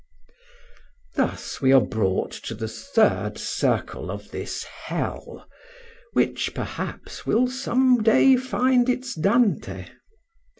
[1.13, 5.47] Thus we are brought to the third circle of this hell,
[6.13, 9.89] which, perhaps, will some day find its Dante.